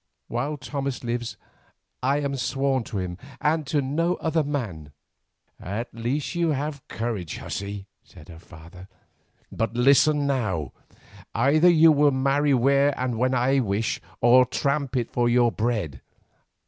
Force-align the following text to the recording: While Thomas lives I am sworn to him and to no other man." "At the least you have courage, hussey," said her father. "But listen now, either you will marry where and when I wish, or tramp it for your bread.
While 0.29 0.57
Thomas 0.57 1.03
lives 1.03 1.37
I 2.01 2.21
am 2.21 2.35
sworn 2.35 2.83
to 2.85 2.97
him 2.97 3.19
and 3.39 3.67
to 3.67 3.83
no 3.83 4.15
other 4.15 4.43
man." 4.43 4.93
"At 5.59 5.91
the 5.93 5.99
least 6.01 6.33
you 6.33 6.53
have 6.53 6.81
courage, 6.87 7.37
hussey," 7.37 7.85
said 8.03 8.27
her 8.27 8.39
father. 8.39 8.87
"But 9.51 9.75
listen 9.75 10.25
now, 10.25 10.71
either 11.35 11.69
you 11.69 11.91
will 11.91 12.09
marry 12.09 12.55
where 12.55 12.99
and 12.99 13.19
when 13.19 13.35
I 13.35 13.59
wish, 13.59 14.01
or 14.21 14.43
tramp 14.43 14.97
it 14.97 15.11
for 15.11 15.29
your 15.29 15.51
bread. 15.51 16.01